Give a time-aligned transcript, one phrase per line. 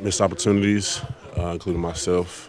[0.00, 1.00] missed opportunities,
[1.36, 2.48] uh, including myself.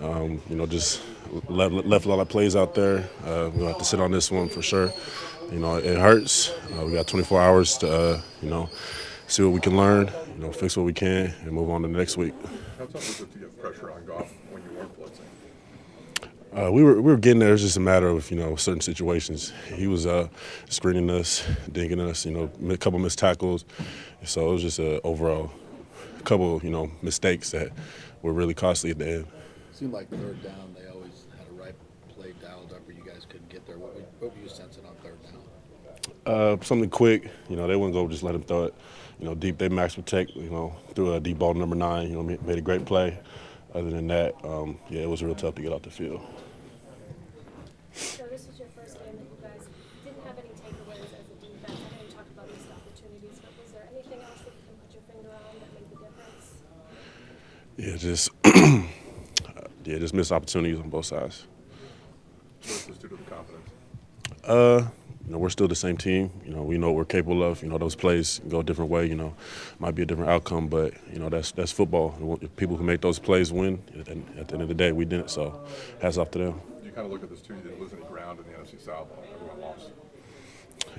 [0.00, 1.02] Um, you know, just
[1.48, 3.08] left, left, a lot of plays out there.
[3.24, 4.92] Uh, we'll have to sit on this one for sure.
[5.50, 6.50] You know, it hurts.
[6.72, 8.68] Uh, we got 24 hours to, uh, you know,
[9.26, 11.88] see what we can learn, you know, fix what we can, and move on to
[11.88, 12.34] the next week.
[12.78, 15.20] How tough was it to get pressure on Goff when you weren't blitzing?
[16.56, 17.52] Uh, we were we were getting there.
[17.52, 19.52] It's just a matter of you know certain situations.
[19.74, 20.28] He was uh,
[20.68, 22.24] screening us, dinking us.
[22.24, 23.64] You know, a couple missed tackles.
[24.24, 25.52] So it was just a overall
[26.26, 27.70] couple you know mistakes that
[28.22, 29.26] were really costly at the end.
[29.70, 31.74] It Seemed like third down, they always had a right
[32.08, 33.78] play dialed up, where you guys couldn't get there.
[33.78, 35.42] What were, what were you sensing on third down?
[36.24, 37.30] Uh, something quick.
[37.48, 38.74] You know, they wouldn't go just let him throw it.
[39.18, 39.58] You know, deep.
[39.58, 40.32] They max protect.
[40.32, 42.08] You know, threw a deep ball to number nine.
[42.08, 43.18] You know, made a great play.
[43.74, 46.20] Other than that, um, yeah, it was real tough to get off the field.
[47.92, 49.68] So this was your first game that you guys
[50.04, 51.68] didn't have any takeaways as a defense.
[51.68, 54.76] I know you talked about missed opportunities, but was there anything else that you can
[54.80, 56.46] put your finger on that made the difference?
[57.76, 58.82] Yeah, just yeah,
[59.84, 61.46] just missed opportunities on both sides.
[62.62, 63.70] What is this due confidence?
[64.44, 64.86] Uh,
[65.26, 66.30] you know, we're still the same team.
[66.44, 67.62] You know, we know what we're capable of.
[67.62, 69.06] You know, those plays go a different way.
[69.06, 69.34] You know,
[69.78, 72.38] might be a different outcome, but you know that's that's football.
[72.40, 73.82] If people who make those plays win.
[74.08, 75.30] And at the end of the day, we didn't.
[75.30, 75.60] So,
[76.00, 76.60] hats off to them.
[76.82, 77.54] You kind of look at this too.
[77.54, 79.08] You didn't lose any ground in the NFC South.
[79.34, 79.90] Everyone lost.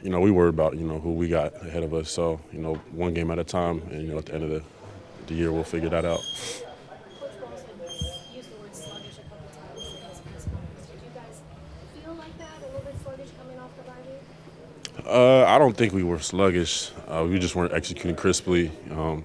[0.04, 2.12] You know, we worry about you know who we got ahead of us.
[2.12, 4.50] So, you know, one game at a time, and you know, at the end of
[4.52, 4.62] the,
[5.26, 6.20] the year, we'll figure that out.
[7.20, 10.88] Coach Bowles had used the word sluggish a couple times in his press conference.
[10.88, 11.42] Did you guys
[12.04, 14.87] feel like that, a little bit sluggish coming off the bye week?
[15.06, 16.92] Uh, I don't think we were sluggish.
[17.08, 18.72] Uh, we just weren't executing crisply.
[18.92, 19.24] Um,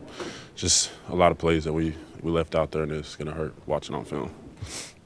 [0.55, 3.35] just a lot of plays that we, we left out there, and it's going to
[3.35, 4.31] hurt watching on film.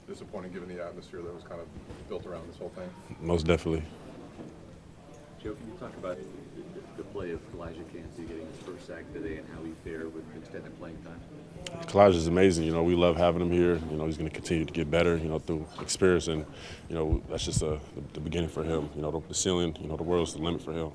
[0.09, 1.67] Disappointing given the atmosphere that was kind of
[2.09, 2.89] built around this whole thing.
[3.21, 3.83] Most definitely.
[5.43, 6.19] Joe, can you talk about
[6.97, 10.25] the play of Calijah Kancey getting his first sack today and how he fared with
[10.37, 11.21] extended playing time?
[11.87, 12.65] Calijah is amazing.
[12.65, 13.81] You know, we love having him here.
[13.91, 15.17] You know, he's going to continue to get better.
[15.17, 16.45] You know, through experience, and
[16.89, 18.89] you know, that's just a, the, the beginning for him.
[18.95, 19.77] You know, the, the ceiling.
[19.81, 20.93] You know, the world's the limit for him.